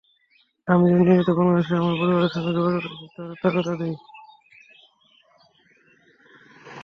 [0.67, 3.97] আমি যেন নিয়মিত বাংলাদেশে আমার পরিবারের সঙ্গে যোগাযোগ রাখি তার তাগাদা দেয়।